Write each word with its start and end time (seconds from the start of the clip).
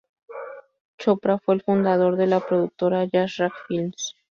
Chopra 0.97 1.37
fue 1.37 1.53
el 1.53 1.61
fundador 1.61 2.15
de 2.17 2.25
la 2.25 2.39
productora 2.39 3.05
"Yash 3.05 3.37
Raj 3.37 3.53
Films". 3.67 4.15